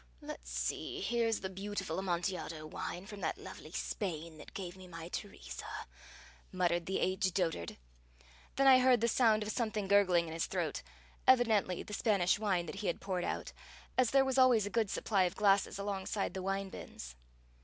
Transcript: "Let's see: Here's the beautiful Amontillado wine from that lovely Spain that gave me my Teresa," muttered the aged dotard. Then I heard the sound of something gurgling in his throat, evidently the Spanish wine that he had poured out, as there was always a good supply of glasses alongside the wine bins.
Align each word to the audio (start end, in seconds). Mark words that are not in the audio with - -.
"Let's 0.19 0.49
see: 0.49 0.99
Here's 1.01 1.41
the 1.41 1.49
beautiful 1.51 1.99
Amontillado 1.99 2.65
wine 2.65 3.05
from 3.05 3.21
that 3.21 3.37
lovely 3.37 3.69
Spain 3.71 4.39
that 4.39 4.55
gave 4.55 4.75
me 4.75 4.87
my 4.87 5.09
Teresa," 5.09 5.85
muttered 6.51 6.87
the 6.87 6.99
aged 6.99 7.35
dotard. 7.35 7.77
Then 8.55 8.65
I 8.65 8.79
heard 8.79 9.01
the 9.01 9.07
sound 9.07 9.43
of 9.43 9.49
something 9.49 9.87
gurgling 9.87 10.25
in 10.25 10.33
his 10.33 10.47
throat, 10.47 10.81
evidently 11.27 11.83
the 11.83 11.93
Spanish 11.93 12.39
wine 12.39 12.65
that 12.65 12.77
he 12.77 12.87
had 12.87 12.99
poured 12.99 13.23
out, 13.23 13.53
as 13.95 14.09
there 14.09 14.25
was 14.25 14.39
always 14.39 14.65
a 14.65 14.71
good 14.71 14.89
supply 14.89 15.25
of 15.25 15.35
glasses 15.35 15.77
alongside 15.77 16.33
the 16.33 16.41
wine 16.41 16.69
bins. 16.71 17.15